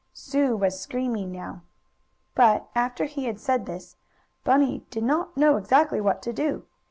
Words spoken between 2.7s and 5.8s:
after he had said this, Bunny did not know